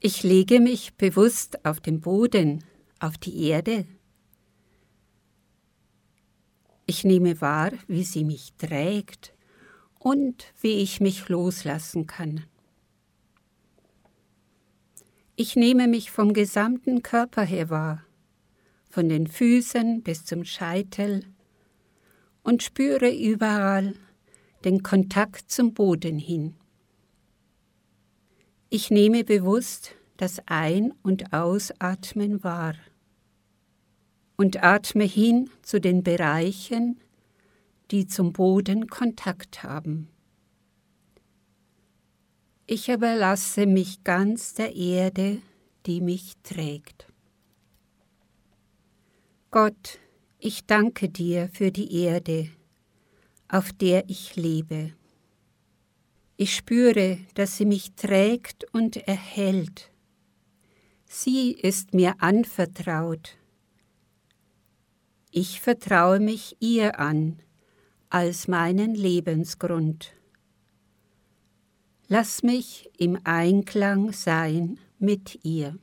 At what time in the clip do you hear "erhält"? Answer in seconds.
59.08-59.90